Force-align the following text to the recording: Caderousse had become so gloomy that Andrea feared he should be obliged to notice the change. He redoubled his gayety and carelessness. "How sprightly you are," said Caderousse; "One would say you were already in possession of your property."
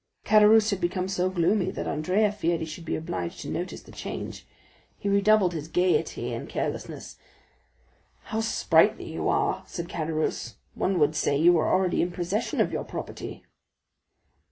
Caderousse 0.25 0.71
had 0.71 0.81
become 0.81 1.07
so 1.07 1.29
gloomy 1.29 1.69
that 1.69 1.85
Andrea 1.87 2.31
feared 2.31 2.59
he 2.59 2.65
should 2.65 2.85
be 2.85 2.95
obliged 2.95 3.41
to 3.41 3.51
notice 3.51 3.83
the 3.83 3.91
change. 3.91 4.47
He 4.97 5.07
redoubled 5.07 5.53
his 5.53 5.67
gayety 5.67 6.33
and 6.33 6.49
carelessness. 6.49 7.19
"How 8.23 8.39
sprightly 8.41 9.13
you 9.13 9.29
are," 9.29 9.63
said 9.67 9.89
Caderousse; 9.89 10.55
"One 10.73 10.97
would 10.97 11.15
say 11.15 11.37
you 11.37 11.53
were 11.53 11.69
already 11.71 12.01
in 12.01 12.11
possession 12.11 12.59
of 12.59 12.71
your 12.71 12.83
property." 12.83 13.43